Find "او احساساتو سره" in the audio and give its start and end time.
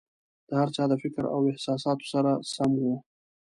1.35-2.31